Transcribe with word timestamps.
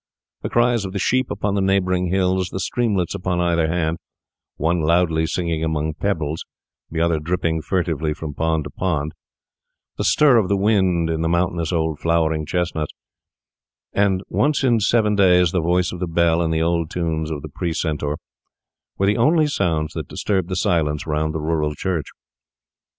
The 0.41 0.49
cries 0.49 0.83
of 0.83 0.93
the 0.93 0.97
sheep 0.97 1.29
upon 1.29 1.53
the 1.53 1.61
neighbouring 1.61 2.07
hills, 2.07 2.49
the 2.49 2.59
streamlets 2.59 3.13
upon 3.13 3.39
either 3.39 3.67
hand, 3.67 3.99
one 4.55 4.81
loudly 4.81 5.27
singing 5.27 5.63
among 5.63 5.93
pebbles, 5.93 6.43
the 6.89 6.99
other 6.99 7.19
dripping 7.19 7.61
furtively 7.61 8.11
from 8.15 8.33
pond 8.33 8.63
to 8.63 8.71
pond, 8.71 9.11
the 9.97 10.03
stir 10.03 10.37
of 10.37 10.49
the 10.49 10.57
wind 10.57 11.07
in 11.11 11.21
mountainous 11.21 11.71
old 11.71 11.99
flowering 11.99 12.47
chestnuts, 12.47 12.95
and 13.93 14.23
once 14.27 14.63
in 14.63 14.79
seven 14.79 15.13
days 15.13 15.51
the 15.51 15.61
voice 15.61 15.91
of 15.91 15.99
the 15.99 16.07
bell 16.07 16.41
and 16.41 16.51
the 16.51 16.63
old 16.63 16.89
tunes 16.89 17.29
of 17.29 17.43
the 17.43 17.49
precentor, 17.49 18.17
were 18.97 19.05
the 19.05 19.17
only 19.17 19.45
sounds 19.45 19.93
that 19.93 20.07
disturbed 20.07 20.49
the 20.49 20.55
silence 20.55 21.05
around 21.05 21.31
the 21.31 21.39
rural 21.39 21.75
church. 21.75 22.07